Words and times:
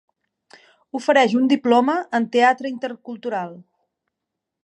Ofereix 0.99 1.35
un 1.41 1.45
diploma 1.51 1.97
en 2.19 2.27
teatre 2.37 2.73
intercultural. 2.77 3.57